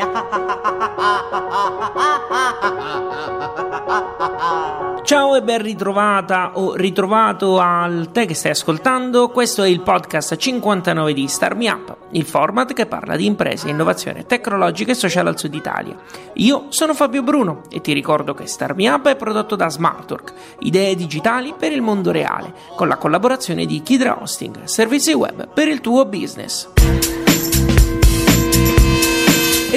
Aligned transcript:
Ciao 5.10 5.34
e 5.34 5.42
ben 5.42 5.60
ritrovata 5.60 6.52
o 6.54 6.74
ritrovato 6.74 7.58
al 7.58 8.10
te 8.12 8.26
che 8.26 8.34
stai 8.34 8.52
ascoltando. 8.52 9.30
Questo 9.30 9.64
è 9.64 9.68
il 9.68 9.80
podcast 9.80 10.36
59 10.36 11.12
di 11.12 11.26
Star 11.26 11.56
Me 11.56 11.68
Up, 11.68 11.96
il 12.12 12.24
format 12.24 12.72
che 12.72 12.86
parla 12.86 13.16
di 13.16 13.26
imprese, 13.26 13.68
innovazione 13.68 14.24
tecnologica 14.24 14.92
e 14.92 14.94
sociale 14.94 15.30
al 15.30 15.38
sud 15.38 15.52
Italia. 15.52 15.96
Io 16.34 16.66
sono 16.68 16.94
Fabio 16.94 17.24
Bruno 17.24 17.62
e 17.70 17.80
ti 17.80 17.92
ricordo 17.92 18.34
che 18.34 18.46
Star 18.46 18.76
Me 18.76 18.88
Up 18.88 19.08
è 19.08 19.16
prodotto 19.16 19.56
da 19.56 19.68
Smartwork, 19.68 20.32
idee 20.60 20.94
digitali 20.94 21.54
per 21.58 21.72
il 21.72 21.82
mondo 21.82 22.12
reale, 22.12 22.54
con 22.76 22.86
la 22.86 22.96
collaborazione 22.96 23.66
di 23.66 23.82
Kidra 23.82 24.16
Hosting, 24.20 24.62
servizi 24.64 25.12
web 25.12 25.48
per 25.52 25.66
il 25.66 25.80
tuo 25.80 26.06
business. 26.06 26.68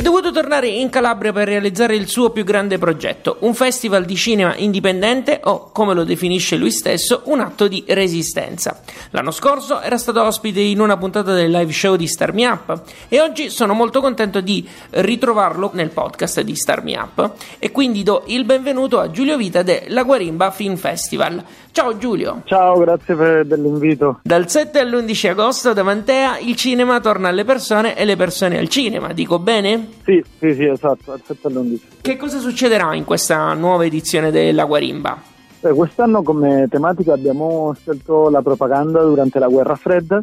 È 0.04 0.06
dovuto 0.06 0.32
tornare 0.32 0.68
in 0.68 0.90
Calabria 0.90 1.32
per 1.32 1.48
realizzare 1.48 1.96
il 1.96 2.10
suo 2.10 2.32
più 2.32 2.44
grande 2.44 2.78
progetto, 2.78 3.38
un 3.40 3.54
festival 3.54 4.04
di 4.04 4.18
cinema 4.18 4.54
indipendente 4.58 5.40
o, 5.46 5.70
come 5.72 5.94
lo 5.94 6.04
definisce 6.04 6.58
lui 6.58 6.72
stesso, 6.72 7.22
un 7.28 7.40
atto 7.40 7.70
di 7.70 7.86
resistenza. 7.88 8.82
L'anno 9.12 9.32
scorso 9.32 9.80
era 9.80 9.98
stato 9.98 10.22
ospite 10.22 10.60
in 10.60 10.82
una 10.82 10.98
puntata 10.98 11.34
del 11.34 11.50
live 11.50 11.72
show 11.72 11.96
di 11.96 12.08
Star 12.08 12.34
Me 12.34 12.46
Up 12.48 12.82
e 13.08 13.22
oggi 13.22 13.50
sono 13.50 13.74
molto 13.74 14.02
contento 14.02 14.42
di 14.42 14.68
ritrovarlo 14.90 15.70
nel 15.72 15.92
podcast 15.92 16.42
di 16.42 16.56
Star 16.58 16.84
Me 16.84 16.98
Up 16.98 17.36
e 17.58 17.72
quindi 17.72 18.04
do 18.04 18.24
il 18.26 18.44
benvenuto 18.44 19.00
a 19.00 19.10
Giulio 19.10 19.38
Vita 19.38 19.64
della 19.64 20.04
Guarimba 20.04 20.52
Film 20.52 20.76
Festival. 20.76 21.42
Ciao 21.72 21.98
Giulio! 21.98 22.42
Ciao, 22.44 22.78
grazie 22.78 23.16
per, 23.16 23.46
dell'invito. 23.46 24.20
Dal 24.22 24.50
7 24.50 24.80
all'11 24.80 25.30
agosto 25.30 25.72
da 25.72 25.82
Mantea 25.82 26.40
il 26.40 26.58
cinema 26.58 27.00
torna 27.00 27.30
alle 27.30 27.46
persone 27.46 27.96
e 27.96 28.04
le 28.04 28.18
persone 28.18 28.58
al 28.58 28.68
cinema, 28.68 29.14
dico 29.14 29.40
bene? 29.40 29.93
Sì, 30.04 30.24
sì, 30.40 30.54
sì, 30.54 30.66
esatto, 30.66 31.20
7 31.24 31.48
all'11. 31.48 31.80
Che 32.02 32.18
cosa 32.18 32.40
succederà 32.40 32.94
in 32.96 33.06
questa 33.06 33.54
nuova 33.54 33.86
edizione 33.86 34.32
della 34.32 34.66
Guarimba? 34.66 35.22
Eh, 35.62 35.72
quest'anno 35.72 36.24
come 36.24 36.68
tematica 36.70 37.14
abbiamo 37.14 37.74
scelto 37.80 38.30
la 38.30 38.42
propaganda 38.42 39.02
durante 39.02 39.40
la 39.40 39.48
guerra 39.48 39.76
fredda 39.76 40.22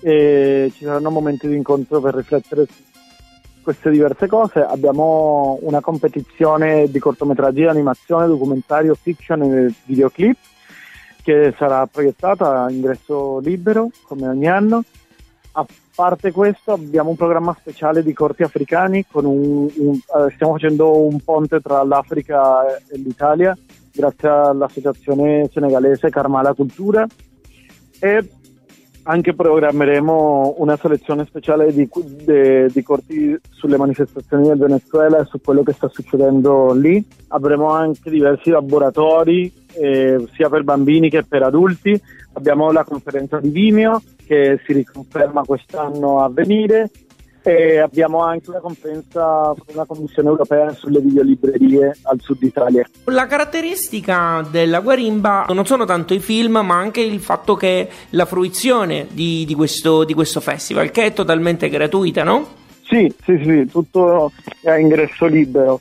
e 0.00 0.72
ci 0.74 0.84
saranno 0.84 1.10
momenti 1.10 1.46
di 1.46 1.54
incontro 1.54 2.00
per 2.00 2.14
riflettere 2.14 2.66
su 2.66 2.82
queste 3.62 3.90
diverse 3.90 4.26
cose. 4.26 4.60
Abbiamo 4.60 5.58
una 5.62 5.80
competizione 5.80 6.90
di 6.90 6.98
cortometraggi 6.98 7.64
animazione, 7.64 8.26
documentario, 8.26 8.96
fiction 9.00 9.42
e 9.42 9.72
videoclip 9.84 10.36
che 11.22 11.54
sarà 11.56 11.86
proiettata 11.86 12.64
a 12.64 12.70
ingresso 12.70 13.38
libero 13.38 13.88
come 14.02 14.26
ogni 14.26 14.48
anno. 14.48 14.82
A 15.52 15.64
parte 15.94 16.32
questo 16.32 16.72
abbiamo 16.72 17.10
un 17.10 17.16
programma 17.16 17.56
speciale 17.58 18.02
di 18.02 18.12
corti 18.12 18.42
africani, 18.42 19.04
un, 19.12 19.68
un- 19.76 19.94
eh, 19.94 20.32
stiamo 20.34 20.52
facendo 20.52 21.06
un 21.06 21.20
ponte 21.20 21.60
tra 21.60 21.82
l'Africa 21.84 22.66
e 22.76 22.96
l'Italia 22.98 23.56
grazie 23.92 24.28
all'associazione 24.28 25.48
senegalese 25.52 26.08
Carmala 26.08 26.54
Cultura 26.54 27.06
e 28.00 28.28
anche 29.04 29.34
programmeremo 29.34 30.54
una 30.58 30.76
selezione 30.76 31.24
speciale 31.24 31.72
di, 31.72 31.88
de- 32.24 32.68
di 32.72 32.82
corti 32.82 33.36
sulle 33.50 33.76
manifestazioni 33.76 34.46
del 34.46 34.58
Venezuela 34.58 35.18
e 35.20 35.24
su 35.24 35.40
quello 35.40 35.62
che 35.62 35.72
sta 35.72 35.88
succedendo 35.88 36.72
lì. 36.72 37.04
Avremo 37.28 37.70
anche 37.70 38.10
diversi 38.10 38.50
laboratori 38.50 39.52
eh, 39.74 40.24
sia 40.34 40.48
per 40.48 40.62
bambini 40.62 41.10
che 41.10 41.24
per 41.24 41.42
adulti. 41.42 42.00
Abbiamo 42.34 42.70
la 42.70 42.84
conferenza 42.84 43.40
di 43.40 43.50
Vimeo 43.50 44.00
che 44.32 44.60
si 44.64 44.72
riconferma 44.72 45.42
quest'anno 45.42 46.24
a 46.24 46.30
venire 46.30 46.90
e 47.42 47.78
abbiamo 47.78 48.20
anche 48.20 48.48
una 48.50 48.60
conferenza 48.60 49.52
sulla 49.66 49.84
Commissione 49.84 50.28
europea 50.28 50.72
sulle 50.72 51.00
videolibrerie 51.00 51.96
al 52.02 52.18
sud 52.20 52.40
Italia. 52.40 52.88
La 53.04 53.26
caratteristica 53.26 54.46
della 54.48 54.80
Guarimba 54.80 55.46
non 55.48 55.66
sono 55.66 55.84
tanto 55.84 56.14
i 56.14 56.20
film, 56.20 56.60
ma 56.64 56.78
anche 56.78 57.00
il 57.00 57.20
fatto 57.20 57.56
che 57.56 57.88
la 58.10 58.24
fruizione 58.24 59.08
di, 59.10 59.44
di 59.44 59.54
questo, 59.54 60.04
di 60.04 60.14
questo 60.14 60.40
festival, 60.40 60.90
che 60.90 61.06
è 61.06 61.12
totalmente 61.12 61.68
gratuita, 61.68 62.22
no? 62.22 62.60
Sì, 62.84 63.12
sì, 63.24 63.38
sì, 63.44 63.66
tutto 63.70 64.32
è 64.62 64.70
a 64.70 64.78
ingresso 64.78 65.26
libero. 65.26 65.80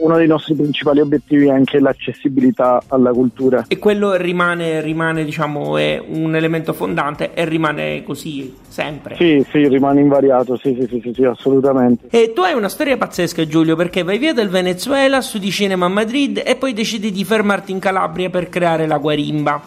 Uno 0.00 0.16
dei 0.16 0.26
nostri 0.26 0.54
principali 0.54 1.00
obiettivi 1.00 1.46
è 1.46 1.50
anche 1.50 1.78
l'accessibilità 1.78 2.82
alla 2.88 3.10
cultura. 3.12 3.64
E 3.68 3.78
quello 3.78 4.14
rimane, 4.14 4.80
rimane 4.80 5.24
diciamo, 5.24 5.76
è 5.76 6.02
un 6.04 6.34
elemento 6.34 6.72
fondante 6.72 7.34
e 7.34 7.44
rimane 7.44 8.02
così 8.02 8.54
sempre. 8.66 9.16
Sì, 9.16 9.44
sì, 9.50 9.68
rimane 9.68 10.00
invariato, 10.00 10.56
sì, 10.56 10.76
sì, 10.78 10.86
sì, 10.88 11.00
sì, 11.02 11.12
sì, 11.14 11.24
assolutamente. 11.24 12.06
E 12.10 12.32
tu 12.32 12.40
hai 12.40 12.54
una 12.54 12.68
storia 12.68 12.96
pazzesca, 12.96 13.46
Giulio, 13.46 13.76
perché 13.76 14.02
vai 14.02 14.18
via 14.18 14.32
dal 14.32 14.48
Venezuela, 14.48 15.20
studi 15.20 15.50
cinema 15.50 15.86
a 15.86 15.88
Madrid 15.88 16.42
e 16.44 16.56
poi 16.56 16.72
decidi 16.72 17.12
di 17.12 17.24
fermarti 17.24 17.70
in 17.70 17.78
Calabria 17.78 18.30
per 18.30 18.48
creare 18.48 18.86
la 18.86 18.98
Guarimba. 18.98 19.62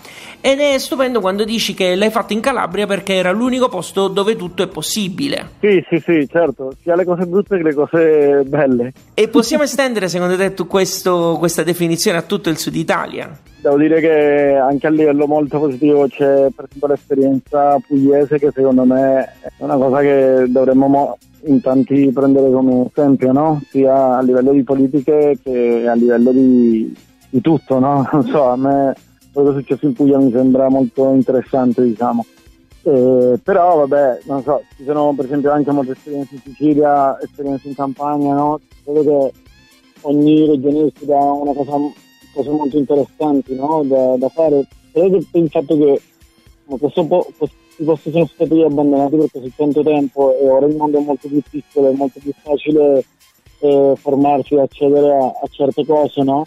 Ed 0.47 0.59
è 0.59 0.78
stupendo 0.78 1.22
quando 1.22 1.44
dici 1.44 1.73
che 1.73 1.95
l'hai 1.95 2.11
fatto 2.11 2.31
in 2.33 2.39
Calabria 2.39 2.85
perché 2.85 3.16
era 3.16 3.31
l'unico 3.31 3.67
posto 3.67 4.07
dove 4.09 4.35
tutto 4.35 4.61
è 4.61 4.67
possibile. 4.67 5.53
Sì, 5.59 5.83
sì, 5.89 6.00
sì, 6.06 6.28
certo, 6.29 6.72
sia 6.83 6.95
le 6.95 7.03
cose 7.03 7.25
brutte 7.25 7.57
che 7.57 7.63
le 7.63 7.73
cose 7.73 8.44
belle. 8.45 8.94
E 9.16 9.28
possiamo 9.28 9.63
estendere, 9.63 10.07
secondo 10.07 10.38
te, 10.38 10.53
questo- 10.67 11.38
questa 11.39 11.63
definizione 11.63 12.19
a 12.19 12.22
tutto 12.22 12.50
il 12.51 12.59
sud 12.59 12.75
Italia? 12.75 13.35
Devo 13.59 13.75
dire 13.78 14.00
che 14.00 14.53
anche 14.56 14.85
a 14.85 14.91
livello 14.91 15.25
molto 15.25 15.57
positivo 15.57 16.07
c'è 16.07 16.50
per 16.56 16.66
esempio 16.69 16.88
l'esperienza 16.89 17.79
pugliese 17.79 18.38
che 18.38 18.51
secondo 18.53 18.83
me 18.83 19.22
è 19.41 19.50
una 19.63 19.77
cosa 19.77 20.01
che 20.01 20.45
dovremmo 20.47 20.88
mo- 20.88 21.17
in 21.45 21.59
tanti 21.59 22.12
prendere 22.13 22.51
come 22.51 22.85
esempio, 22.94 23.31
no? 23.31 23.63
sia 23.72 24.17
a 24.17 24.22
livello 24.22 24.51
di 24.51 24.62
politiche 24.62 25.39
che 25.44 25.88
a 25.88 25.95
livello 25.95 26.31
di, 26.31 26.95
di 27.31 27.41
tutto. 27.41 27.79
No? 27.79 28.07
Non 28.13 28.27
so, 28.27 28.44
a 28.44 28.56
me 28.56 28.94
quello 29.35 29.51
che 29.51 29.57
è 29.57 29.62
successo 29.62 29.85
in 29.85 29.94
Puglia 29.94 30.18
mi 30.18 30.31
sembra 30.31 30.69
molto 30.69 31.12
interessante, 31.12 31.84
diciamo. 31.84 32.25
Eh, 32.84 33.38
però 33.44 33.85
vabbè, 33.85 34.22
non 34.25 34.41
so, 34.44 34.63
ci 34.78 34.85
sono 34.85 35.13
per 35.13 35.25
esempio 35.25 35.51
anche 35.51 35.72
molte 35.72 35.91
esperienze 35.91 36.35
in 36.35 36.41
Sicilia, 36.41 37.19
esperienze 37.22 37.68
in 37.68 37.75
Campania, 37.75 38.34
no? 38.34 38.62
Credo 38.84 39.03
che 39.03 39.34
ogni 40.01 40.45
regione 40.45 40.90
si 40.95 41.06
dà 41.06 41.18
una 41.18 41.51
cosa, 41.51 41.74
cose 42.34 42.50
molto 42.50 42.78
interessanti 42.78 43.56
no? 43.56 43.84
da, 43.84 44.16
da 44.16 44.29
fare. 44.29 44.66
Credo 44.94 45.19
che 45.19 45.38
il 45.38 45.50
fatto 45.50 45.78
che 45.78 46.01
questo 46.79 47.06
po- 47.06 47.28
questi 47.38 47.84
posti 47.84 48.12
sono 48.12 48.28
stati 48.28 48.62
abbandonati 48.62 49.18
per 49.18 49.31
così 49.31 49.51
tanto 49.53 49.84
tempo 49.84 50.34
e 50.40 50.47
ora 50.47 50.66
il 50.66 50.78
mondo 50.78 50.97
è 50.97 51.03
molto 51.03 51.28
più 51.28 51.41
piccolo, 51.50 51.90
è 51.90 51.94
molto 51.94 52.19
più 52.22 52.31
facile 52.41 53.03
eh, 53.59 53.94
formarsi 53.97 54.53
e 54.53 54.62
accedere 54.62 55.12
a, 55.12 55.25
a 55.25 55.47
certe 55.50 55.85
cose, 55.85 56.24
no? 56.24 56.45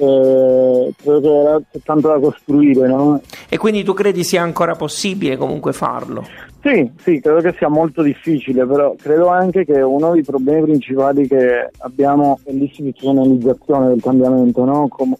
Eh, 0.00 0.94
credo 0.96 1.20
che 1.20 1.64
c'è 1.72 1.84
tanto 1.84 2.06
da 2.06 2.20
costruire, 2.20 2.86
no? 2.86 3.20
E 3.48 3.56
quindi 3.56 3.82
tu 3.82 3.94
credi 3.94 4.22
sia 4.22 4.42
ancora 4.42 4.76
possibile 4.76 5.36
comunque 5.36 5.72
farlo? 5.72 6.24
Sì, 6.62 6.88
sì, 7.02 7.20
credo 7.20 7.40
che 7.40 7.54
sia 7.58 7.68
molto 7.68 8.02
difficile, 8.02 8.64
però 8.64 8.94
credo 8.96 9.26
anche 9.26 9.64
che 9.64 9.80
uno 9.80 10.12
dei 10.12 10.22
problemi 10.22 10.62
principali 10.62 11.26
che 11.26 11.70
abbiamo 11.78 12.38
è 12.44 12.52
l'istituzionalizzazione 12.52 13.88
del 13.88 14.00
cambiamento, 14.00 14.64
no? 14.64 14.86
Com- 14.86 15.18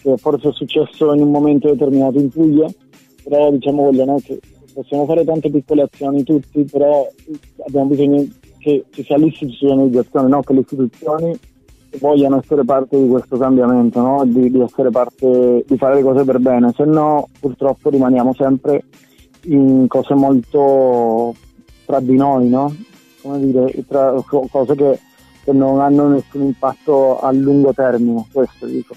che 0.00 0.16
forse 0.16 0.48
è 0.48 0.52
successo 0.52 1.12
in 1.12 1.22
un 1.22 1.30
momento 1.30 1.68
determinato 1.68 2.18
in 2.18 2.30
Puglia, 2.30 2.66
però 3.24 3.50
diciamo 3.50 3.88
quello, 3.88 4.04
no? 4.06 4.20
Che 4.24 4.40
possiamo 4.72 5.04
fare 5.04 5.22
tante 5.24 5.50
piccole 5.50 5.82
azioni 5.82 6.22
tutti, 6.22 6.64
però 6.64 7.06
abbiamo 7.66 7.88
bisogno 7.88 8.26
che 8.58 8.84
ci 8.90 9.04
sia 9.04 9.18
l'istituzionalizzazione, 9.18 10.28
no? 10.28 10.40
Che 10.42 10.52
le 10.54 10.60
istituzioni 10.60 11.38
vogliano 11.98 12.38
essere 12.38 12.64
parte 12.64 13.00
di 13.00 13.08
questo 13.08 13.36
cambiamento, 13.36 14.00
no? 14.00 14.24
di, 14.24 14.50
di 14.50 14.64
parte, 14.90 15.64
di 15.66 15.76
fare 15.76 15.96
le 15.96 16.02
cose 16.02 16.24
per 16.24 16.38
bene, 16.38 16.72
se 16.74 16.84
no 16.84 17.28
purtroppo 17.38 17.90
rimaniamo 17.90 18.34
sempre 18.34 18.84
in 19.44 19.86
cose 19.88 20.14
molto 20.14 21.34
tra 21.84 22.00
di 22.00 22.16
noi, 22.16 22.48
no? 22.48 22.74
Dire, 23.22 23.84
tra 23.86 24.12
co- 24.26 24.46
cose 24.50 24.74
che, 24.74 24.98
che 25.44 25.52
non 25.52 25.80
hanno 25.80 26.08
nessun 26.08 26.42
impatto 26.42 27.20
a 27.20 27.30
lungo 27.32 27.72
termine, 27.72 28.26
questo 28.32 28.66
dico. 28.66 28.94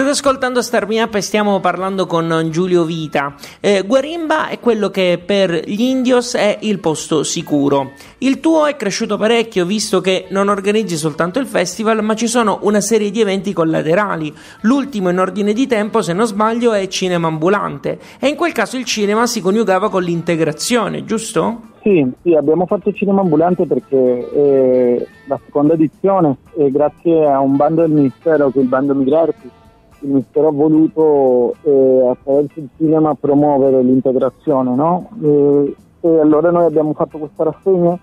State 0.00 0.14
ascoltando 0.14 0.62
Star 0.62 0.86
Me 0.86 1.02
Up 1.02 1.14
e 1.16 1.20
stiamo 1.20 1.60
parlando 1.60 2.06
con 2.06 2.48
Giulio 2.48 2.84
Vita. 2.84 3.34
Eh, 3.60 3.82
Guarimba 3.86 4.48
è 4.48 4.58
quello 4.58 4.88
che 4.88 5.20
per 5.22 5.52
gli 5.66 5.82
indios 5.82 6.36
è 6.36 6.56
il 6.62 6.78
posto 6.78 7.22
sicuro. 7.22 7.90
Il 8.16 8.40
tuo 8.40 8.64
è 8.64 8.76
cresciuto 8.76 9.18
parecchio 9.18 9.66
visto 9.66 10.00
che 10.00 10.24
non 10.30 10.48
organizzi 10.48 10.96
soltanto 10.96 11.38
il 11.38 11.44
festival, 11.44 12.02
ma 12.02 12.14
ci 12.14 12.28
sono 12.28 12.60
una 12.62 12.80
serie 12.80 13.10
di 13.10 13.20
eventi 13.20 13.52
collaterali. 13.52 14.32
L'ultimo 14.62 15.10
in 15.10 15.18
ordine 15.18 15.52
di 15.52 15.66
tempo, 15.66 16.00
se 16.00 16.14
non 16.14 16.24
sbaglio, 16.24 16.72
è 16.72 16.88
Cinema 16.88 17.28
Ambulante. 17.28 17.98
E 18.18 18.28
in 18.28 18.36
quel 18.36 18.52
caso 18.52 18.78
il 18.78 18.86
cinema 18.86 19.26
si 19.26 19.42
coniugava 19.42 19.90
con 19.90 20.02
l'integrazione, 20.02 21.04
giusto? 21.04 21.60
Sì, 21.82 22.10
sì, 22.22 22.34
abbiamo 22.34 22.64
fatto 22.64 22.90
Cinema 22.94 23.20
Ambulante 23.20 23.66
perché 23.66 23.96
eh, 23.96 25.06
la 25.26 25.38
seconda 25.44 25.74
edizione, 25.74 26.38
eh, 26.56 26.70
grazie 26.70 27.26
a 27.26 27.40
un 27.40 27.56
bando 27.56 27.82
del 27.82 27.90
Ministero, 27.90 28.50
che 28.50 28.60
è 28.60 28.62
il 28.62 28.68
bando 28.68 28.94
Migrarti, 28.94 29.58
il 30.00 30.08
Ministero 30.08 30.48
ha 30.48 30.52
voluto 30.52 31.54
eh, 31.62 32.08
attraverso 32.10 32.60
il 32.60 32.68
cinema 32.76 33.14
promuovere 33.14 33.82
l'integrazione, 33.82 34.74
no? 34.74 35.10
E, 35.22 35.76
e, 36.00 36.20
allora 36.20 36.50
noi 36.50 36.64
abbiamo 36.64 36.92
fatto 36.94 37.18
questa 37.18 37.44
rassegna. 37.44 37.98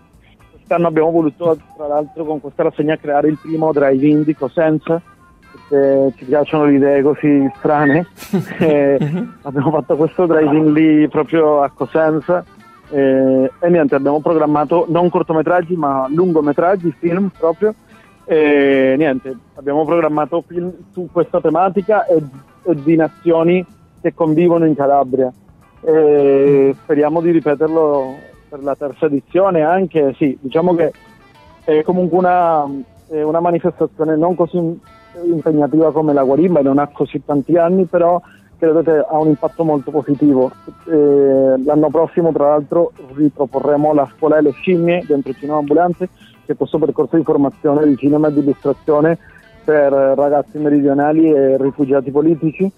Quest'anno 0.51 0.87
abbiamo 0.87 1.11
voluto, 1.11 1.57
tra 1.75 1.87
l'altro, 1.87 2.25
con 2.25 2.41
questa 2.41 2.63
rassegna 2.63 2.97
creare 2.97 3.29
il 3.29 3.37
primo 3.41 3.71
drive-in 3.71 4.23
di 4.23 4.35
Cosenza, 4.35 5.01
perché 5.69 6.13
ci 6.17 6.25
piacciono 6.25 6.65
le 6.65 6.73
idee 6.75 7.01
così 7.01 7.51
strane. 7.57 8.05
e 8.59 8.99
abbiamo 9.43 9.71
fatto 9.71 9.95
questo 9.95 10.25
drive-in 10.25 10.73
lì 10.73 11.07
proprio 11.07 11.61
a 11.61 11.71
Cosenza. 11.73 12.43
E, 12.89 13.51
e 13.59 13.69
niente, 13.69 13.95
abbiamo 13.95 14.21
programmato 14.21 14.85
non 14.89 15.09
cortometraggi 15.09 15.75
ma 15.75 16.07
lungometraggi, 16.09 16.95
film 16.99 17.29
proprio 17.37 17.73
e 18.29 18.95
niente, 18.97 19.33
abbiamo 19.55 19.85
programmato 19.85 20.43
film 20.45 20.69
su 20.91 21.07
questa 21.09 21.39
tematica 21.39 22.05
e, 22.05 22.21
e 22.63 22.75
di 22.83 22.97
nazioni 22.97 23.65
che 24.01 24.13
convivono 24.13 24.65
in 24.65 24.75
Calabria. 24.75 25.31
E 25.79 26.75
speriamo 26.83 27.21
di 27.21 27.31
ripeterlo 27.31 28.15
per 28.49 28.63
la 28.63 28.75
terza 28.75 29.05
edizione 29.05 29.61
anche, 29.61 30.13
sì, 30.17 30.37
diciamo 30.41 30.75
che 30.75 30.91
è 31.63 31.81
comunque 31.83 32.17
una, 32.17 32.65
è 33.07 33.21
una 33.21 33.39
manifestazione 33.39 34.17
non 34.17 34.35
così 34.35 34.57
impegnativa 35.25 35.93
come 35.93 36.11
la 36.11 36.23
Guarimba, 36.23 36.61
non 36.61 36.79
ha 36.79 36.87
così 36.87 37.23
tanti 37.23 37.55
anni, 37.55 37.85
però 37.85 38.21
credo 38.57 38.81
che 38.81 38.91
ha 38.91 39.17
un 39.17 39.27
impatto 39.27 39.63
molto 39.63 39.91
positivo. 39.91 40.51
Eh, 40.85 41.61
l'anno 41.63 41.89
prossimo, 41.89 42.31
tra 42.31 42.49
l'altro, 42.49 42.91
riproporremo 43.13 43.93
la 43.93 44.09
scuola 44.15 44.35
delle 44.35 44.51
scimmie 44.51 45.03
dentro 45.07 45.31
il 45.31 45.37
cinema 45.37 45.59
ambulante 45.59 46.09
che 46.45 46.55
questo 46.55 46.79
percorso 46.79 47.17
di 47.17 47.23
formazione 47.23 47.85
di 47.85 47.97
cinema 47.97 48.29
e 48.29 48.33
di 48.33 48.39
illustrazione 48.39 49.17
per 49.63 49.91
ragazzi 49.91 50.57
meridionali 50.57 51.29
e 51.29 51.57
rifugiati 51.57 52.09
politici, 52.09 52.71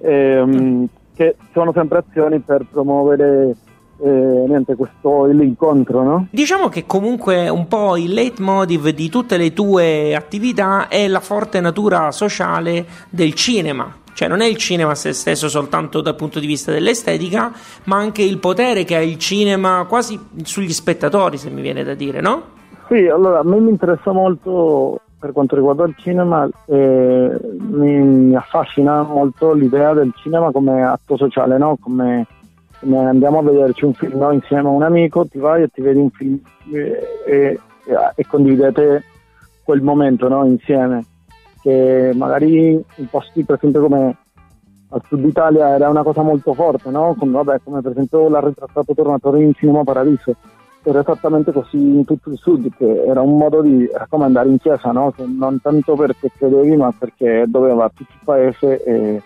ehm, 0.00 0.88
che 1.14 1.36
sono 1.52 1.72
sempre 1.72 1.98
azioni 1.98 2.40
per 2.40 2.66
promuovere 2.68 3.54
eh, 3.98 4.44
niente, 4.48 4.74
questo 4.74 5.26
l'incontro, 5.26 6.02
no? 6.02 6.26
Diciamo 6.30 6.68
che 6.68 6.86
comunque 6.86 7.48
un 7.48 7.68
po' 7.68 7.96
il 7.96 8.12
leitmotiv 8.12 8.88
di 8.88 9.08
tutte 9.08 9.36
le 9.36 9.52
tue 9.52 10.12
attività 10.16 10.88
è 10.88 11.06
la 11.06 11.20
forte 11.20 11.60
natura 11.60 12.10
sociale 12.10 12.84
del 13.10 13.34
cinema. 13.34 14.02
Cioè 14.14 14.28
non 14.28 14.40
è 14.40 14.46
il 14.46 14.56
cinema 14.56 14.94
se 14.94 15.12
stesso 15.12 15.48
soltanto 15.48 16.00
dal 16.00 16.14
punto 16.14 16.40
di 16.40 16.46
vista 16.46 16.72
dell'estetica, 16.72 17.52
ma 17.84 17.96
anche 17.96 18.22
il 18.22 18.38
potere 18.38 18.84
che 18.84 18.96
ha 18.96 19.02
il 19.02 19.18
cinema 19.18 19.84
quasi 19.88 20.18
sugli 20.42 20.72
spettatori, 20.72 21.36
se 21.36 21.50
mi 21.50 21.60
viene 21.60 21.84
da 21.84 21.94
dire, 21.94 22.20
no? 22.20 22.42
Sì, 22.88 23.06
allora 23.06 23.40
a 23.40 23.44
me 23.44 23.58
mi 23.58 23.70
interessa 23.70 24.12
molto 24.12 25.00
per 25.24 25.32
quanto 25.32 25.56
riguarda 25.56 25.84
il 25.84 25.94
cinema, 25.96 26.46
eh, 26.66 27.38
mi, 27.70 27.98
mi, 27.98 28.36
affascina 28.36 29.02
molto 29.04 29.54
l'idea 29.54 29.94
del 29.94 30.12
cinema 30.16 30.50
come 30.50 30.82
atto 30.82 31.16
sociale, 31.16 31.56
no? 31.56 31.78
come, 31.80 32.26
come, 32.78 33.06
andiamo 33.06 33.38
a 33.38 33.42
vederci 33.42 33.86
un 33.86 33.94
film 33.94 34.18
no? 34.18 34.32
insieme 34.32 34.68
a 34.68 34.72
un 34.72 34.82
amico, 34.82 35.24
ti 35.26 35.38
vai 35.38 35.62
e 35.62 35.68
ti 35.68 35.80
vedi 35.80 35.98
un 35.98 36.10
film 36.10 36.38
e, 36.70 37.08
e, 37.26 37.58
e 38.14 38.26
condividete 38.26 39.02
quel 39.64 39.80
momento 39.80 40.28
no? 40.28 40.44
insieme, 40.44 41.06
che 41.64 42.12
magari 42.14 42.72
in 42.72 43.08
posti 43.08 43.42
per 43.42 43.56
esempio 43.56 43.80
come 43.80 44.16
al 44.90 45.02
sud 45.08 45.24
Italia 45.24 45.70
era 45.70 45.88
una 45.88 46.02
cosa 46.02 46.20
molto 46.20 46.52
forte, 46.52 46.90
no? 46.90 47.16
come, 47.18 47.32
vabbè, 47.32 47.60
come 47.64 47.80
per 47.80 47.92
esempio 47.92 48.28
l'ha 48.28 48.40
ritrattato 48.40 48.92
Tornatore 48.92 49.42
in 49.42 49.54
Cinema 49.54 49.82
Paradiso 49.82 50.36
era 50.82 51.00
esattamente 51.00 51.50
così 51.50 51.78
in 51.78 52.04
tutto 52.04 52.28
il 52.28 52.36
sud, 52.36 52.68
che 52.76 53.04
era 53.04 53.22
un 53.22 53.38
modo 53.38 53.62
di 53.62 53.88
raccomandare 53.90 54.50
in 54.50 54.58
chiesa, 54.58 54.92
no? 54.92 55.14
non 55.16 55.58
tanto 55.62 55.94
perché 55.94 56.30
credevi, 56.36 56.76
ma 56.76 56.92
perché 56.96 57.44
doveva 57.48 57.88
tutto 57.88 58.12
il 58.12 58.20
paese 58.22 58.84
e, 58.84 59.22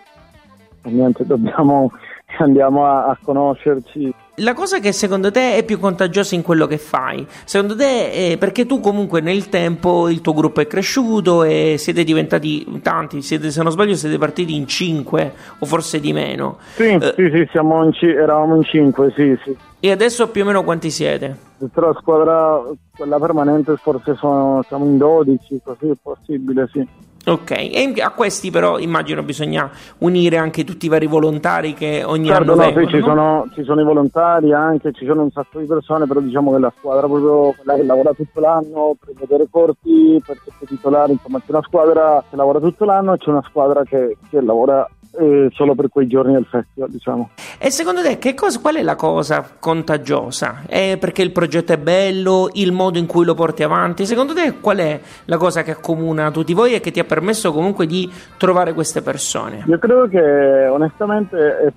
e 0.82 0.91
niente, 0.91 1.26
dobbiamo, 1.26 1.91
andiamo 2.38 2.87
a, 2.87 3.06
a 3.06 3.19
conoscerci 3.20 4.14
la 4.38 4.55
cosa 4.55 4.81
che 4.81 4.93
secondo 4.93 5.31
te 5.31 5.55
è 5.56 5.64
più 5.64 5.79
contagiosa 5.79 6.35
in 6.35 6.43
quello 6.43 6.67
che 6.67 6.79
fai, 6.79 7.26
secondo 7.44 7.76
te 7.76 8.11
è 8.32 8.37
perché 8.38 8.67
tu 8.67 8.81
comunque 8.81 9.20
nel 9.20 9.49
tempo 9.49 10.08
il 10.08 10.20
tuo 10.20 10.35
gruppo 10.35 10.61
è 10.61 10.67
cresciuto 10.67 11.43
e 11.43 11.76
siete 11.79 12.05
diventati 12.05 12.81
tanti, 12.82 13.23
siete, 13.23 13.50
se 13.50 13.62
non 13.62 13.73
sbaglio 13.73 13.94
siete 13.94 14.19
partiti 14.19 14.55
in 14.55 14.67
cinque 14.67 15.32
o 15.58 15.67
forse 15.67 16.00
di 16.00 16.12
meno. 16.12 16.58
Sì, 16.75 16.85
eh, 16.85 17.14
sì, 17.17 17.31
sì 17.31 17.49
in 17.58 17.90
c- 17.93 18.02
eravamo 18.02 18.56
in 18.56 18.64
cinque, 18.64 19.12
sì, 19.14 19.38
sì. 19.44 19.56
E 19.81 19.90
adesso 19.90 20.29
più 20.29 20.43
o 20.43 20.44
meno 20.44 20.64
quanti 20.64 20.91
siete? 20.91 21.46
La 21.58 21.96
squadra, 21.99 22.62
quella 22.96 23.19
permanente, 23.19 23.76
forse 23.76 24.14
sono, 24.17 24.62
siamo 24.67 24.84
in 24.84 24.99
12, 24.99 25.61
così 25.62 25.88
è 25.88 25.94
possibile, 26.00 26.69
sì. 26.73 26.87
Ok, 27.32 27.50
e 27.50 27.94
a 28.00 28.10
questi 28.10 28.50
però 28.50 28.78
immagino 28.78 29.22
bisogna 29.22 29.70
unire 29.98 30.36
anche 30.36 30.64
tutti 30.64 30.86
i 30.86 30.88
vari 30.88 31.06
volontari 31.06 31.75
che 31.75 32.02
ogni 32.04 32.26
certo, 32.26 32.42
anno 32.42 32.54
no, 32.54 32.62
vengono. 32.62 32.86
Sì, 32.86 32.94
ci, 32.94 33.00
sono, 33.02 33.48
ci 33.54 33.64
sono 33.64 33.80
i 33.80 33.84
volontari 33.84 34.52
anche, 34.52 34.92
ci 34.92 35.04
sono 35.04 35.22
un 35.22 35.30
sacco 35.30 35.58
di 35.58 35.66
persone, 35.66 36.06
però 36.06 36.20
diciamo 36.20 36.52
che 36.52 36.58
la 36.58 36.72
squadra 36.76 37.06
proprio 37.06 37.54
quella 37.56 37.75
che 37.78 37.84
lavora 37.84 38.12
tutto 38.12 38.40
l'anno 38.40 38.96
per 38.98 39.14
vedere 39.14 39.46
corti, 39.50 40.22
per 40.25 40.36
essere 40.46 40.66
titolare, 40.66 41.12
insomma 41.12 41.38
c'è 41.38 41.50
una 41.50 41.62
squadra 41.62 42.25
che 42.28 42.36
lavora 42.36 42.60
tutto 42.60 42.84
l'anno 42.84 43.12
e 43.12 43.19
c'è 43.19 43.31
una 43.31 43.44
squadra 43.46 43.82
che, 43.84 44.16
che 44.31 44.40
lavora 44.40 44.88
eh, 45.19 45.49
solo 45.52 45.75
per 45.75 45.88
quei 45.88 46.06
giorni 46.06 46.32
del 46.32 46.46
festival, 46.49 46.90
diciamo. 46.90 47.31
E 47.58 47.70
secondo 47.70 48.02
te 48.02 48.34
cosa, 48.34 48.60
qual 48.60 48.76
è 48.76 48.82
la 48.82 48.96
cosa 48.96 49.49
contagiosa? 49.58 50.62
È 50.66 50.96
perché 50.99 51.22
il 51.22 51.32
progetto 51.32 51.72
è 51.72 51.78
bello, 51.78 52.50
il 52.52 52.72
modo 52.72 52.99
in 52.99 53.06
cui 53.06 53.25
lo 53.25 53.34
porti 53.34 53.62
avanti? 53.62 54.06
Secondo 54.06 54.34
te 54.34 54.58
qual 54.60 54.78
è 54.78 55.00
la 55.25 55.37
cosa 55.37 55.62
che 55.62 55.72
accomuna 55.72 56.31
tutti 56.31 56.55
voi 56.55 56.75
e 56.75 56.81
che 56.81 56.90
ti 56.90 57.00
ha 57.00 57.05
permesso 57.05 57.52
comunque 57.52 57.87
di 57.87 58.10
trovare 58.37 58.72
queste 58.75 59.02
persone? 59.02 59.64
Io 59.66 59.78
credo 59.78 60.08
che 60.08 60.66
onestamente 60.69 61.37
è, 61.58 61.72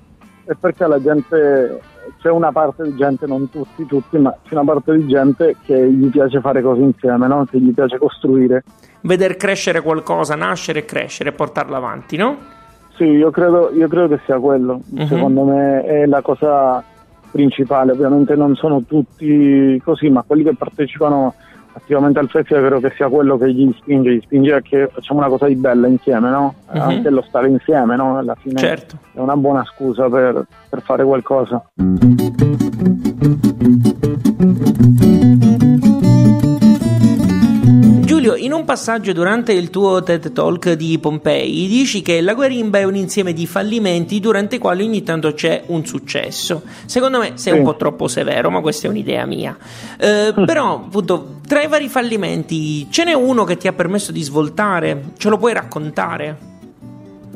è 0.45 0.54
perché 0.60 0.86
la 0.88 1.01
gente 1.01 1.80
c'è 2.19 2.30
una 2.30 2.51
parte 2.51 2.83
di 2.83 2.95
gente, 2.95 3.25
non 3.25 3.50
tutti, 3.50 3.86
tutti, 3.86 4.18
ma 4.18 4.36
c'è 4.44 4.54
una 4.54 4.63
parte 4.63 4.95
di 4.95 5.07
gente 5.07 5.56
che 5.66 5.92
gli 5.92 6.10
piace 6.10 6.39
fare 6.39 6.62
cose 6.62 6.81
insieme, 6.81 7.28
no? 7.28 7.45
che 7.50 7.60
gli 7.60 7.74
piace 7.74 7.98
costruire. 7.98 8.63
Veder 9.01 9.36
crescere 9.38 9.81
qualcosa, 9.81 10.36
nascere 10.36 10.80
e 10.80 10.86
crescere 10.86 11.31
portarlo 11.31 11.75
avanti, 11.75 12.18
no? 12.18 12.60
Sì, 12.96 13.06
io 13.06 13.32
credo, 13.32 13.72
io 13.74 13.88
credo 13.88 14.08
che 14.10 14.20
sia 14.26 14.40
quello. 14.40 14.82
Uh-huh. 14.90 15.06
Secondo 15.08 15.44
me 15.44 15.84
è 15.84 16.06
la 16.06 16.22
cosa 16.22 16.84
principale. 17.32 17.92
Ovviamente 17.92 18.36
non 18.36 18.56
sono 18.56 18.84
tutti 18.84 19.82
così, 19.84 20.10
ma 20.10 20.24
quelli 20.26 20.44
che 20.44 20.56
partecipano 20.56 21.33
attivamente 21.74 22.19
al 22.19 22.30
festival 22.30 22.66
credo 22.66 22.80
che 22.81 22.94
sia 22.95 23.07
quello 23.07 23.38
che 23.38 23.52
gli 23.52 23.74
spinge, 23.78 24.14
gli 24.14 24.21
spinge 24.21 24.54
a 24.54 24.62
che 24.62 24.90
facciamo 24.92 25.19
una 25.19 25.30
cosa 25.30 25.48
di 25.48 25.56
bella 25.56 25.88
insieme, 25.88 26.30
no? 26.30 26.54
Uh-huh. 26.71 26.81
Anche 26.81 27.10
lo 27.10 27.21
stare 27.21 27.48
insieme, 27.48 27.95
no? 27.95 28.18
Alla 28.18 28.36
fine 28.36 28.60
certo. 28.60 28.98
è 29.14 29.19
una 29.19 29.38
buona 29.38 29.64
scusa 29.64 30.10
per, 30.10 30.45
per 30.69 30.81
fare 30.81 31.04
qualcosa. 31.04 31.64
Passaggio 38.71 39.11
durante 39.11 39.51
il 39.51 39.69
tuo 39.69 40.01
TED 40.01 40.31
Talk 40.31 40.71
di 40.75 40.97
Pompei 40.97 41.68
dici 41.68 42.01
che 42.01 42.21
la 42.21 42.33
guarimba 42.33 42.78
è 42.78 42.85
un 42.85 42.95
insieme 42.95 43.33
di 43.33 43.45
fallimenti 43.45 44.21
durante 44.21 44.56
i 44.56 44.59
quali 44.59 44.85
ogni 44.85 45.04
tanto 45.04 45.33
c'è 45.33 45.63
un 45.66 45.85
successo. 45.85 46.61
Secondo 46.85 47.19
me 47.19 47.33
sei 47.33 47.51
sì. 47.51 47.59
un 47.59 47.66
po' 47.66 47.75
troppo 47.75 48.07
severo, 48.07 48.49
ma 48.49 48.61
questa 48.61 48.87
è 48.87 48.90
un'idea 48.90 49.25
mia. 49.25 49.57
Eh, 49.99 50.31
però, 50.45 50.75
appunto, 50.75 51.40
tra 51.45 51.61
i 51.61 51.68
vari 51.68 51.90
fallimenti 51.90 52.90
ce 52.90 53.04
n'è 53.04 53.11
uno 53.11 53.44
che 53.44 53.57
ti 53.57 53.68
ha 53.68 53.73
permesso 53.73 54.13
di 54.13 54.21
svoltare? 54.21 55.04
Ce 55.18 55.28
lo 55.28 55.37
puoi 55.37 55.51
raccontare? 55.51 56.37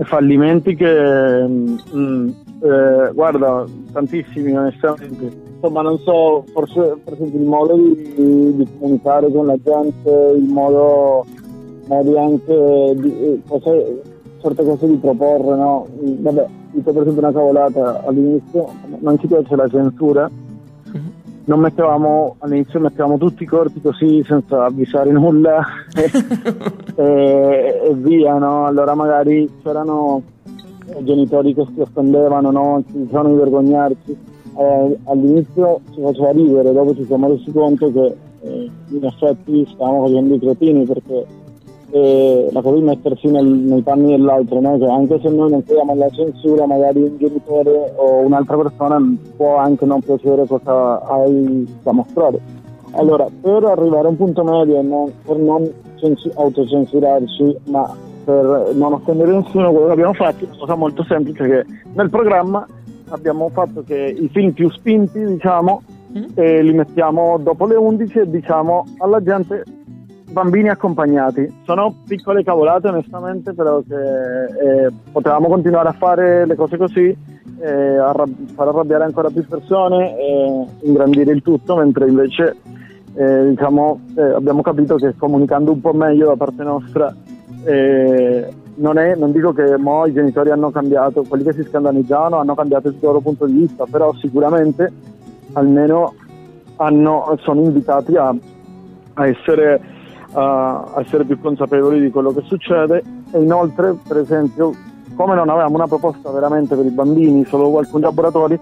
Fallimenti 0.04 0.74
che... 0.74 1.46
Mm, 1.46 2.30
eh, 2.64 3.12
guarda, 3.14 3.66
tantissimi 3.92 4.56
onestamente 4.56 5.45
insomma 5.66 5.82
non 5.82 5.98
so, 6.00 6.46
forse 6.54 6.98
per 7.04 7.14
esempio 7.14 7.40
il 7.40 7.48
modo 7.48 7.76
di, 7.76 8.56
di 8.56 8.68
comunicare 8.78 9.32
con 9.32 9.48
la 9.48 9.58
gente, 9.64 10.34
il 10.38 10.44
modo, 10.44 11.26
modi 11.88 12.18
anche 12.18 12.94
di 12.98 13.20
eh, 13.20 13.42
cose, 13.48 14.02
certe 14.42 14.64
cose 14.64 14.88
di 14.88 14.98
proporre, 14.98 15.56
no? 15.56 15.88
Vabbè, 16.00 16.48
dico 16.72 16.92
per 16.92 17.02
esempio 17.02 17.24
una 17.24 17.32
cavolata 17.32 18.04
all'inizio, 18.06 18.70
non 19.00 19.20
ci 19.20 19.26
piace 19.26 19.56
la 19.56 19.68
censura, 19.68 20.30
mm-hmm. 20.30 21.06
non 21.46 21.60
mettevamo 21.60 22.36
all'inizio 22.40 22.80
mettevamo 22.80 23.18
tutti 23.18 23.44
i 23.44 23.48
corpi 23.48 23.82
così 23.82 24.24
senza 24.24 24.66
avvisare 24.66 25.12
nulla 25.12 25.66
e, 25.96 26.12
e, 27.02 27.82
e 27.86 27.94
via, 27.96 28.38
no? 28.38 28.66
Allora 28.66 28.94
magari 28.94 29.50
c'erano 29.64 30.22
genitori 31.02 31.56
che 31.56 31.66
si 31.74 31.80
offendevano, 31.80 32.52
no? 32.52 32.84
Ci 32.86 33.00
dicevano 33.00 33.30
di 33.30 33.36
vergognarci. 33.36 34.34
Eh, 34.58 35.00
all'inizio 35.06 35.82
ci 35.94 36.02
faceva 36.02 36.32
ridere, 36.32 36.72
dopo 36.72 36.96
ci 36.96 37.06
siamo 37.06 37.28
resi 37.28 37.52
conto 37.52 37.92
che 37.92 38.16
eh, 38.42 38.72
in 38.90 39.04
effetti 39.04 39.68
stavamo 39.74 40.06
facendo 40.06 40.36
i 40.36 40.40
cretini 40.40 40.86
perché 40.86 41.26
eh, 41.92 42.50
la 42.52 42.62
cosa 42.62 42.76
di 42.76 42.82
mettersi 42.82 43.28
nel, 43.28 43.46
nei 43.46 43.82
panni 43.82 44.12
dell'altro, 44.12 44.60
no? 44.60 44.78
che 44.78 44.86
anche 44.86 45.20
se 45.22 45.30
noi 45.30 45.50
non 45.52 45.64
crediamo 45.64 45.92
alla 45.92 46.10
censura, 46.10 46.66
magari 46.66 47.02
un 47.02 47.18
genitore 47.18 47.94
o 47.96 48.20
un'altra 48.20 48.58
persona 48.58 48.98
può 49.36 49.58
anche 49.58 49.86
non 49.86 50.02
piacere 50.02 50.46
cosa 50.46 51.02
hai 51.02 51.68
da 51.84 51.92
mostrare. 51.92 52.40
Allora, 52.92 53.28
per 53.42 53.64
arrivare 53.64 54.08
a 54.08 54.10
un 54.10 54.18
punto 54.18 54.44
medio, 54.44 54.82
no? 54.82 55.10
per 55.26 55.38
non 55.38 55.70
censi- 55.96 56.32
autocensurarci, 56.34 57.58
ma 57.66 57.94
per 58.24 58.72
non 58.74 58.94
offendere 58.94 59.32
nessuno, 59.34 59.72
quello 59.72 59.86
che 59.86 59.92
abbiamo 59.94 60.14
fatto 60.14 60.44
è 60.44 60.48
una 60.48 60.58
cosa 60.58 60.76
molto 60.76 61.04
semplice 61.04 61.48
che 61.48 61.66
nel 61.94 62.10
programma 62.10 62.66
abbiamo 63.10 63.50
fatto 63.50 63.84
che 63.84 63.96
i 63.96 64.30
film 64.30 64.52
più 64.52 64.70
spinti, 64.72 65.24
diciamo, 65.24 65.82
mm. 66.18 66.24
eh, 66.36 66.62
li 66.62 66.74
mettiamo 66.74 67.38
dopo 67.38 67.66
le 67.66 67.76
11 67.76 68.20
e 68.20 68.30
diciamo 68.30 68.86
alla 69.00 69.22
gente 69.22 69.64
bambini 70.32 70.70
accompagnati. 70.70 71.62
Sono 71.64 71.96
piccole 72.08 72.44
cavolate 72.44 72.90
onestamente, 72.90 73.54
però 73.54 73.82
che 73.88 73.96
eh, 73.96 74.92
potevamo 75.12 75.48
continuare 75.48 75.90
a 75.90 75.94
fare 75.94 76.46
le 76.46 76.56
cose 76.56 76.78
così, 76.78 77.16
eh, 77.60 77.98
arrab- 77.98 78.52
far 78.54 78.68
arrabbiare 78.68 79.06
ancora 79.06 79.30
più 79.30 79.46
persone 79.48 80.18
e 80.18 80.66
ingrandire 80.82 81.32
il 81.32 81.42
tutto, 81.42 81.78
mentre 81.78 82.08
invece 82.08 82.56
eh, 83.14 83.50
diciamo, 83.50 84.02
eh, 84.18 84.22
abbiamo 84.22 84.62
capito 84.62 84.96
che 84.96 85.16
comunicando 85.16 85.72
un 85.72 85.80
po' 85.80 85.94
meglio 85.94 86.28
da 86.28 86.36
parte 86.36 86.64
nostra 86.64 87.16
eh, 87.64 88.54
non, 88.76 88.98
è, 88.98 89.16
non, 89.16 89.32
dico 89.32 89.54
che 89.54 89.78
mo 89.78 90.06
i 90.06 90.14
genitori 90.14 90.50
hanno 90.50 90.72
cambiato, 90.72 91.24
quelli 91.24 91.44
che 91.44 91.54
si 91.54 91.64
scandalizzavano 91.64 92.38
hanno 92.38 92.56
cambiato 92.56 92.90
il 92.90 92.98
loro 93.00 93.20
punto 93.20 93.46
di 93.46 93.54
vista, 93.54 93.86
però 93.90 94.14
sicuramente 94.16 94.92
almeno 95.54 96.14
hanno, 96.78 97.38
sono 97.42 97.62
invitati 97.62 98.16
a, 98.16 98.36
a, 99.14 99.28
essere, 99.28 99.82
a, 100.34 100.94
essere, 100.98 101.24
più 101.24 101.40
consapevoli 101.40 102.02
di 102.02 102.10
quello 102.10 102.34
che 102.34 102.42
succede. 102.46 103.04
E 103.32 103.42
inoltre 103.42 103.96
per 104.08 104.18
esempio 104.18 104.74
come 105.16 105.36
non 105.36 105.50
avevamo 105.50 105.76
una 105.76 105.88
proposta 105.88 106.30
veramente 106.32 106.76
per 106.76 106.86
i 106.86 106.90
bambini, 106.90 107.46
solo 107.46 107.78
alcuni 107.78 108.04
laboratori, 108.04 108.60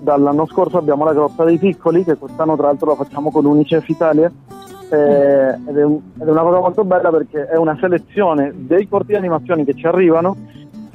dall'anno 0.00 0.46
scorso 0.46 0.78
abbiamo 0.78 1.04
la 1.04 1.12
grotta 1.12 1.44
dei 1.44 1.58
piccoli 1.58 2.04
che 2.04 2.16
quest'anno 2.16 2.56
tra 2.56 2.66
l'altro 2.66 2.90
la 2.90 2.94
facciamo 2.94 3.32
con 3.32 3.44
Unicef 3.44 3.88
Italia 3.88 4.30
eh, 4.90 5.58
ed, 5.68 5.76
è 5.76 5.82
una 5.82 6.42
cosa 6.42 6.60
molto 6.60 6.84
bella 6.84 7.10
perché 7.10 7.46
è 7.46 7.56
una 7.56 7.76
selezione 7.80 8.52
dei 8.54 8.88
corti 8.88 9.08
di 9.08 9.16
animazione 9.16 9.64
che 9.64 9.74
ci 9.74 9.86
arrivano, 9.86 10.36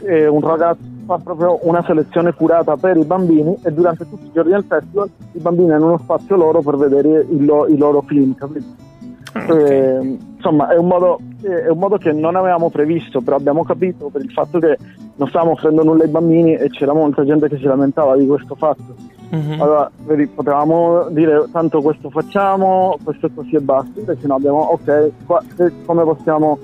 eh, 0.01 0.27
un 0.27 0.41
ragazzo 0.41 0.91
fa 1.05 1.17
proprio 1.17 1.59
una 1.63 1.83
selezione 1.83 2.33
curata 2.33 2.77
per 2.77 2.97
i 2.97 3.03
bambini 3.03 3.57
e 3.61 3.71
durante 3.71 4.07
tutti 4.07 4.25
i 4.25 4.31
giorni 4.33 4.51
del 4.51 4.65
festival 4.67 5.09
i 5.33 5.39
bambini 5.39 5.71
hanno 5.71 5.87
uno 5.87 5.97
spazio 5.97 6.35
loro 6.35 6.61
per 6.61 6.77
vedere 6.77 7.25
il, 7.29 7.65
i 7.69 7.77
loro 7.77 8.01
film, 8.01 8.33
capito? 8.35 8.91
Eh, 9.33 10.17
insomma 10.35 10.69
è 10.69 10.77
un, 10.77 10.85
modo, 10.85 11.19
è 11.41 11.69
un, 11.69 11.79
modo, 11.79 11.97
che 11.97 12.11
non 12.11 12.35
avevamo 12.35 12.69
previsto 12.69 13.19
però 13.21 13.35
abbiamo 13.35 13.63
capito 13.63 14.09
per 14.09 14.21
il 14.21 14.31
fatto 14.31 14.59
che 14.59 14.77
non 15.15 15.27
stavamo 15.27 15.51
offrendo 15.51 15.83
nulla 15.83 16.03
ai 16.03 16.09
bambini 16.09 16.53
e 16.53 16.69
c'era 16.69 16.93
molta 16.93 17.25
gente 17.25 17.49
che 17.49 17.57
si 17.57 17.63
lamentava 17.63 18.15
di 18.15 18.27
questo 18.27 18.55
fatto. 18.55 18.95
Mm-hmm. 19.33 19.59
allora 19.59 19.89
vedi, 20.05 20.27
potevamo 20.27 21.07
dire 21.09 21.45
tanto 21.51 21.81
questo 21.81 22.11
facciamo 22.11 22.99
questo 23.03 23.25
è 23.25 23.29
così 23.33 23.55
e 23.55 23.61
basta. 23.61 23.99
Invece 23.99 24.27
no 24.27 24.35
abbiamo 24.35 24.59
ok 24.59 25.11
qua, 25.25 25.41
come 25.85 26.03
possiamo 26.03 26.59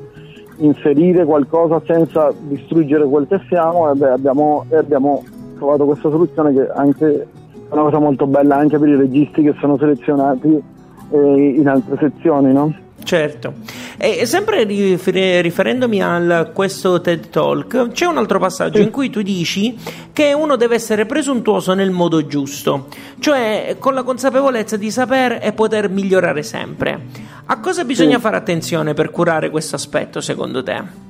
inserire 0.58 1.26
qualcosa 1.26 1.82
senza 1.86 2.32
distruggere 2.38 3.06
quel 3.06 3.28
che 3.28 3.40
siamo? 3.48 3.92
E 3.92 3.96
beh, 3.96 4.12
abbiamo, 4.12 4.66
e 4.70 4.78
abbiamo 4.78 5.24
trovato 5.58 5.86
questa 5.86 6.10
soluzione 6.10 6.54
che 6.54 6.68
anche 6.70 7.28
è 7.70 7.74
una 7.74 7.84
cosa 7.84 8.00
molto 8.00 8.26
bella 8.26 8.56
anche 8.56 8.78
per 8.78 8.90
i 8.90 8.96
registi 8.96 9.42
che 9.44 9.56
sono 9.60 9.78
selezionati 9.78 10.78
eh, 11.12 11.54
in 11.58 11.68
altre 11.68 11.98
sezioni, 12.00 12.54
no? 12.54 12.74
Certo, 13.02 13.54
e 13.98 14.26
sempre 14.26 14.66
riferendomi 14.66 16.04
a 16.04 16.50
questo 16.54 17.02
TED 17.02 17.30
Talk, 17.30 17.90
c'è 17.92 18.06
un 18.06 18.18
altro 18.18 18.40
passaggio 18.40 18.80
in 18.80 18.92
cui 18.92 19.10
tu 19.10 19.22
dici 19.22 19.76
che 20.12 20.34
uno 20.34 20.58
deve 20.58 20.76
essere 20.76 21.06
presuntuoso 21.06 21.74
nel 21.74 21.92
modo 21.92 22.28
giusto, 22.28 22.88
cioè 23.20 23.78
con 23.80 23.94
la 23.94 24.04
consapevolezza 24.04 24.78
di 24.78 24.92
saper 24.92 25.40
e 25.42 25.54
poter 25.54 25.90
migliorare 25.90 26.44
sempre. 26.44 27.00
A 27.46 27.60
cosa 27.60 27.84
bisogna 27.84 28.18
sì. 28.18 28.22
fare 28.22 28.36
attenzione 28.36 28.94
per 28.94 29.10
curare 29.10 29.50
questo 29.50 29.76
aspetto 29.76 30.22
secondo 30.22 30.62
te? 30.62 31.08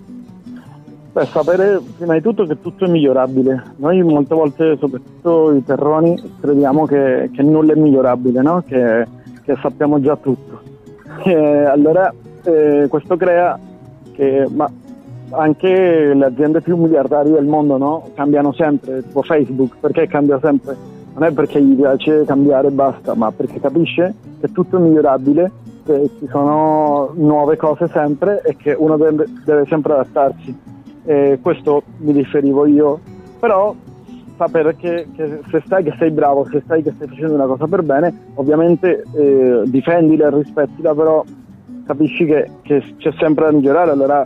Beh, 1.11 1.25
sapere 1.25 1.81
prima 1.97 2.13
di 2.13 2.21
tutto 2.21 2.45
che 2.45 2.61
tutto 2.61 2.85
è 2.85 2.87
migliorabile. 2.87 3.73
Noi 3.77 4.01
molte 4.03 4.35
volte, 4.35 4.77
soprattutto 4.79 5.53
i 5.53 5.63
terroni, 5.65 6.17
crediamo 6.39 6.85
che, 6.85 7.29
che 7.33 7.41
nulla 7.41 7.73
è 7.73 7.75
migliorabile, 7.75 8.41
no? 8.41 8.63
che 8.65 9.05
che 9.49 9.57
sappiamo 9.61 9.99
già 9.99 10.15
tutto. 10.15 10.61
E 11.25 11.35
allora 11.35 12.13
eh, 12.43 12.85
questo 12.87 13.17
crea 13.17 13.59
che 14.13 14.47
anche 15.31 16.13
le 16.13 16.25
aziende 16.25 16.61
più 16.61 16.77
miliardarie 16.77 17.33
del 17.33 17.45
mondo 17.45 17.77
no? 17.77 18.09
cambiano 18.13 18.53
sempre, 18.53 19.03
tipo 19.03 19.23
Facebook, 19.23 19.75
perché 19.79 20.07
cambia 20.07 20.39
sempre? 20.39 20.77
Non 21.13 21.23
è 21.23 21.33
perché 21.33 21.61
gli 21.61 21.75
piace 21.75 22.23
cambiare 22.25 22.67
e 22.67 22.71
basta, 22.71 23.15
ma 23.15 23.31
perché 23.31 23.59
capisce 23.59 24.13
che 24.39 24.51
tutto 24.51 24.77
è 24.77 24.79
migliorabile, 24.79 25.51
che 25.83 26.09
ci 26.19 26.27
sono 26.29 27.11
nuove 27.15 27.57
cose 27.57 27.87
sempre 27.87 28.41
e 28.43 28.55
che 28.55 28.73
uno 28.77 28.95
deve, 28.95 29.25
deve 29.43 29.65
sempre 29.65 29.93
adattarsi. 29.93 30.57
E 31.03 31.39
questo 31.41 31.81
mi 31.97 32.13
riferivo 32.13 32.65
io, 32.65 32.99
però 33.39 33.75
sapere 34.39 34.77
che, 34.77 35.07
che, 35.13 35.41
se 35.51 35.61
stai 35.65 35.83
che 35.83 35.93
sei 35.99 36.11
bravo, 36.11 36.47
se 36.49 36.61
stai 36.63 36.81
che 36.81 36.93
stai 36.95 37.09
facendo 37.09 37.33
una 37.33 37.45
cosa 37.45 37.67
per 37.67 37.83
bene, 37.83 38.13
ovviamente 38.35 39.03
eh, 39.13 39.63
difendila 39.65 40.27
e 40.27 40.35
rispettila, 40.35 40.95
però 40.95 41.23
capisci 41.85 42.25
che, 42.25 42.49
che, 42.61 42.81
c'è 42.97 43.11
sempre 43.19 43.45
da 43.45 43.51
migliorare, 43.51 43.91
allora 43.91 44.25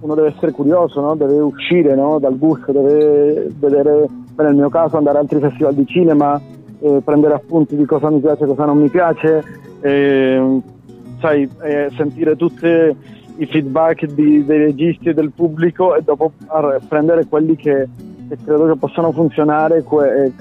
uno 0.00 0.14
deve 0.16 0.28
essere 0.34 0.50
curioso, 0.50 1.00
no? 1.00 1.14
deve 1.14 1.38
uscire 1.38 1.94
no? 1.94 2.18
dal 2.18 2.36
gusto, 2.36 2.72
deve 2.72 3.48
vedere, 3.56 4.06
beh, 4.34 4.42
nel 4.42 4.56
mio 4.56 4.68
caso 4.68 4.96
andare 4.96 5.18
a 5.18 5.20
altri 5.20 5.38
festival 5.38 5.74
di 5.74 5.86
cinema, 5.86 6.40
eh, 6.80 7.00
prendere 7.04 7.34
appunti 7.34 7.76
di 7.76 7.84
cosa 7.84 8.10
mi 8.10 8.18
piace 8.18 8.42
e 8.42 8.46
cosa 8.48 8.64
non 8.64 8.78
mi 8.78 8.90
piace, 8.90 9.44
eh, 9.80 10.60
sai, 11.20 11.48
eh, 11.62 11.88
sentire 11.96 12.34
tutti 12.34 12.66
i 13.36 13.46
feedback 13.46 14.06
di, 14.06 14.44
dei 14.44 14.58
registi 14.58 15.10
e 15.10 15.14
del 15.14 15.30
pubblico 15.30 15.94
e 15.94 16.02
dopo 16.02 16.32
prendere 16.88 17.26
quelli 17.26 17.56
che 17.56 17.88
che 18.32 18.38
credo 18.42 18.66
che 18.66 18.78
possano 18.78 19.12
funzionare, 19.12 19.82
que- 19.82 20.32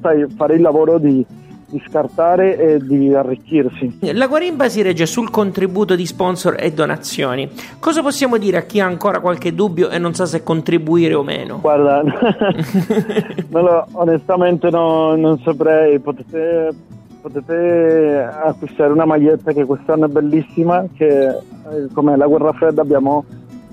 sai, 0.00 0.26
fare 0.36 0.54
il 0.54 0.60
lavoro 0.60 0.98
di, 0.98 1.26
di 1.66 1.82
scartare 1.88 2.56
e 2.56 2.78
di 2.78 3.12
arricchirsi. 3.12 3.98
La 4.12 4.28
Guarimba 4.28 4.68
si 4.68 4.80
regge 4.80 5.06
sul 5.06 5.28
contributo 5.28 5.96
di 5.96 6.06
sponsor 6.06 6.54
e 6.56 6.72
donazioni. 6.72 7.50
Cosa 7.80 8.00
possiamo 8.00 8.36
dire 8.36 8.58
a 8.58 8.62
chi 8.62 8.78
ha 8.78 8.86
ancora 8.86 9.18
qualche 9.18 9.54
dubbio 9.54 9.90
e 9.90 9.98
non 9.98 10.14
sa 10.14 10.24
se 10.26 10.44
contribuire 10.44 11.14
o 11.14 11.24
meno? 11.24 11.58
Guarda, 11.60 12.02
lo, 13.50 13.86
onestamente 13.92 14.70
no, 14.70 15.16
non 15.16 15.40
saprei. 15.40 15.98
Potete, 15.98 16.72
potete, 17.20 18.22
acquistare 18.22 18.92
una 18.92 19.04
maglietta 19.04 19.52
che 19.52 19.64
quest'anno 19.64 20.06
è 20.06 20.08
bellissima, 20.08 20.84
che 20.96 21.28
eh, 21.28 21.38
come 21.92 22.16
la 22.16 22.26
guerra 22.28 22.52
fredda 22.52 22.82
abbiamo 22.82 23.24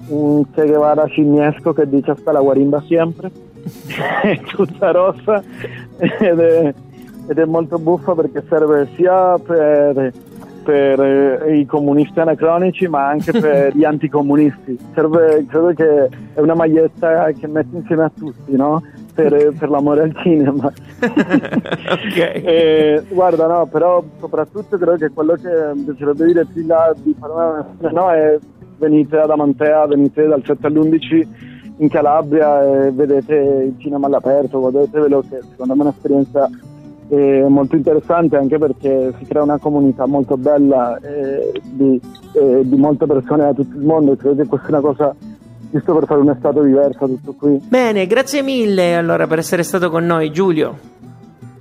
un 0.08 0.50
Che 0.50 0.66
Guevara 0.66 1.08
cimiesco 1.08 1.72
che 1.72 1.88
dice 1.88 2.16
sta 2.18 2.32
la 2.32 2.42
guarimba 2.42 2.84
sempre 2.88 3.30
è 4.24 4.40
tutta 4.42 4.92
rossa 4.92 5.44
ed 5.98 6.40
è, 6.40 6.74
ed 7.28 7.38
è, 7.38 7.46
molto 7.46 7.78
buffa 7.78 8.16
perché 8.16 8.44
serve 8.48 8.88
sia 8.96 9.38
per, 9.38 10.12
per 10.64 11.02
eh, 11.02 11.58
i 11.58 11.66
comunisti 11.66 12.20
anacronici 12.20 12.88
ma 12.88 13.08
anche 13.08 13.32
per 13.32 13.74
gli 13.78 13.84
anticomunisti. 13.84 14.78
Serve, 14.94 15.46
credo 15.48 15.74
che 15.74 16.10
è 16.34 16.40
una 16.40 16.56
maglietta 16.56 17.32
che 17.32 17.48
metti 17.48 17.76
insieme 17.76 18.04
a 18.04 18.12
tutti, 18.16 18.56
no? 18.56 18.82
Per, 19.14 19.54
per, 19.58 19.70
l'amore 19.70 20.04
al 20.04 20.16
cinema. 20.22 20.72
okay. 21.02 22.42
e, 22.42 23.04
guarda, 23.10 23.48
no, 23.48 23.66
però 23.66 24.02
soprattutto 24.18 24.78
credo 24.78 24.96
che 24.96 25.10
quello 25.10 25.34
che 25.34 25.50
mi 25.74 25.82
piacerebbe 25.82 26.26
dire 26.26 26.46
più 26.46 26.66
là 26.66 26.94
di 26.96 27.14
fare 27.20 27.34
una 27.34 27.92
no, 27.92 28.12
è 28.12 28.38
venite 28.78 29.18
ad 29.18 29.30
Amantea, 29.30 29.88
venite 29.88 30.26
dal 30.26 30.42
7 30.46 30.68
all'11 30.68 31.28
in 31.80 31.90
Calabria 31.90 32.62
e 32.64 32.92
vedete 32.92 33.36
il 33.36 33.76
cinema 33.78 34.08
all'aperto, 34.08 34.60
godetevelo 34.60 35.24
che 35.30 35.40
secondo 35.50 35.74
me 35.76 35.80
è 35.80 35.84
un'esperienza 35.84 36.50
eh, 37.10 37.46
molto 37.48 37.76
interessante 37.76 38.38
anche 38.38 38.58
perché 38.58 39.14
si 39.18 39.26
crea 39.26 39.42
una 39.42 39.58
comunità 39.58 40.06
molto 40.06 40.38
bella 40.38 40.98
eh, 41.00 41.52
di, 41.64 42.00
eh, 42.34 42.62
di, 42.64 42.76
molte 42.76 43.06
persone 43.06 43.44
da 43.44 43.54
tutto 43.54 43.76
il 43.76 43.84
mondo 43.84 44.12
e 44.12 44.18
credo 44.18 44.44
che 44.44 44.48
questa 44.48 44.68
è 44.68 44.72
una 44.72 44.82
cosa 44.82 45.16
giusto 45.72 45.94
per 45.94 46.06
fare 46.06 46.20
un'estate 46.20 46.64
diversa 46.64 47.06
tutto 47.06 47.34
qui. 47.34 47.62
Bene, 47.68 48.06
grazie 48.08 48.42
mille 48.42 48.96
allora 48.96 49.26
per 49.26 49.40
essere 49.40 49.64
stato 49.64 49.90
con 49.90 50.06
noi 50.06 50.32
Giulio. 50.32 50.98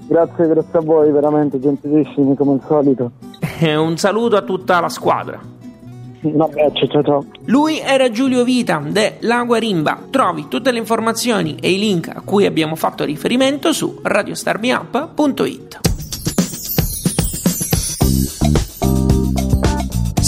Grazie, 0.07 0.49
grazie 0.49 0.79
a 0.79 0.83
voi, 0.83 1.13
veramente 1.13 1.61
gentilissimi 1.61 2.35
come 2.35 2.53
al 2.53 2.63
solito. 2.67 3.11
Un 3.61 3.97
saluto 3.97 4.37
a 4.37 4.43
tutta 4.43 4.81
la 4.81 4.89
squadra. 4.89 5.58
Un 6.21 6.41
abbraccio, 6.41 6.87
ciao 6.89 7.03
ciao. 7.03 7.25
Lui 7.45 7.79
era 7.79 8.11
Giulio 8.11 8.43
Vita 8.45 8.83
de 8.85 9.17
La 9.21 9.45
Guarimba. 9.45 10.07
Trovi 10.11 10.47
tutte 10.49 10.73
le 10.73 10.79
informazioni 10.79 11.57
e 11.61 11.71
i 11.71 11.79
link 11.79 12.09
a 12.09 12.23
cui 12.25 12.45
abbiamo 12.45 12.75
fatto 12.75 13.05
riferimento 13.05 13.73
su 13.73 14.01
radiostarmiup.it. 14.03 15.88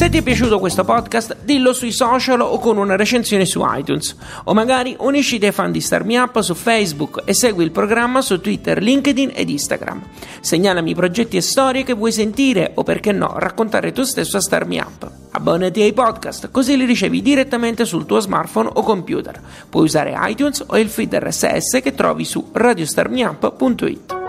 Se 0.01 0.09
ti 0.09 0.17
è 0.17 0.23
piaciuto 0.23 0.59
questo 0.59 0.83
podcast, 0.83 1.37
dillo 1.43 1.75
sui 1.75 1.93
social 1.93 2.41
o 2.41 2.59
con 2.59 2.79
una 2.79 2.97
recensione 2.97 3.45
su 3.45 3.63
iTunes. 3.63 4.17
O 4.45 4.55
magari 4.55 4.97
unisciti 4.99 5.45
ai 5.45 5.53
fan 5.53 5.71
di 5.71 5.83
Star 5.83 6.05
Me 6.05 6.19
Up 6.19 6.41
su 6.41 6.55
Facebook 6.55 7.21
e 7.27 7.35
segui 7.35 7.65
il 7.65 7.71
programma 7.71 8.23
su 8.23 8.41
Twitter, 8.41 8.81
LinkedIn 8.83 9.33
ed 9.35 9.51
Instagram. 9.51 10.01
Segnalami 10.41 10.95
progetti 10.95 11.37
e 11.37 11.43
storie 11.43 11.83
che 11.83 11.93
vuoi 11.93 12.13
sentire 12.13 12.73
o 12.77 12.83
perché 12.83 13.13
no, 13.13 13.35
raccontare 13.37 13.93
tu 13.93 14.05
stesso 14.05 14.39
a 14.39 14.41
Star 14.41 14.65
Me 14.65 14.79
Up. 14.79 15.07
Abbonati 15.33 15.83
ai 15.83 15.93
podcast, 15.93 16.51
così 16.51 16.79
li 16.79 16.87
ricevi 16.87 17.21
direttamente 17.21 17.85
sul 17.85 18.07
tuo 18.07 18.21
smartphone 18.21 18.71
o 18.73 18.83
computer. 18.83 19.39
Puoi 19.69 19.85
usare 19.85 20.17
iTunes 20.31 20.65
o 20.67 20.79
il 20.79 20.89
feed 20.89 21.15
RSS 21.15 21.83
che 21.83 21.95
trovi 21.95 22.25
su 22.25 22.49
radiostarmiup.it. 22.51 24.20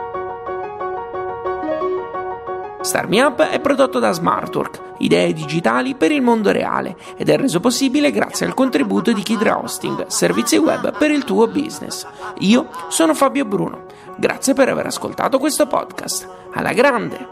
Star 2.81 3.07
Me 3.07 3.21
Up 3.21 3.41
è 3.41 3.59
prodotto 3.59 3.99
da 3.99 4.11
Smartwork, 4.11 4.95
idee 4.97 5.33
digitali 5.33 5.93
per 5.95 6.11
il 6.11 6.21
mondo 6.21 6.51
reale, 6.51 6.97
ed 7.15 7.29
è 7.29 7.37
reso 7.37 7.59
possibile 7.59 8.11
grazie 8.11 8.47
al 8.47 8.55
contributo 8.55 9.11
di 9.11 9.21
Kidra 9.21 9.59
Hosting, 9.59 10.07
servizi 10.07 10.57
web 10.57 10.97
per 10.97 11.11
il 11.11 11.23
tuo 11.23 11.47
business. 11.47 12.07
Io 12.39 12.69
sono 12.87 13.13
Fabio 13.13 13.45
Bruno. 13.45 13.85
Grazie 14.17 14.53
per 14.53 14.69
aver 14.69 14.87
ascoltato 14.87 15.37
questo 15.37 15.67
podcast. 15.67 16.27
Alla 16.53 16.73
grande! 16.73 17.27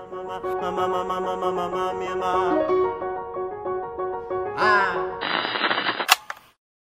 Ah. 4.55 5.57